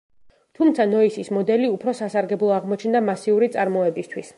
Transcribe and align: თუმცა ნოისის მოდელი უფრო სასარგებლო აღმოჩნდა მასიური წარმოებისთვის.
თუმცა 0.59 0.87
ნოისის 0.93 1.29
მოდელი 1.39 1.69
უფრო 1.75 1.95
სასარგებლო 2.01 2.53
აღმოჩნდა 2.59 3.07
მასიური 3.13 3.55
წარმოებისთვის. 3.59 4.27